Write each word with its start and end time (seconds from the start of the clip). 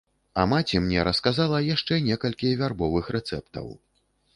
А 0.43 0.45
маці 0.53 0.81
мне 0.85 1.03
расказала 1.09 1.61
яшчэ 1.67 2.03
некалькі 2.11 2.59
вярбовых 2.63 3.15
рэцэптаў. 3.19 3.75